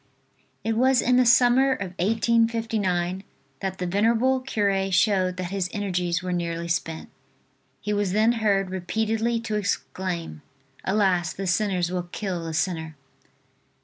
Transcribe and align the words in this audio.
IT 0.63 0.73
was 0.75 0.99
in 0.99 1.17
the 1.17 1.27
summer 1.27 1.73
of 1.73 1.91
1859, 1.99 3.23
that 3.59 3.77
the 3.77 3.85
venerable 3.85 4.39
cure 4.39 4.91
showed 4.91 5.37
that 5.37 5.51
his 5.51 5.69
energies 5.73 6.23
were 6.23 6.33
nearly 6.33 6.67
spent. 6.67 7.07
He 7.81 7.93
was 7.93 8.11
then 8.11 8.31
heard 8.41 8.71
repeatedly 8.71 9.39
to 9.41 9.57
exclaim: 9.57 10.41
"Alas, 10.83 11.33
the 11.33 11.45
sinners 11.45 11.91
will 11.91 12.09
kill 12.11 12.43
the 12.45 12.55
sinner." 12.55 12.95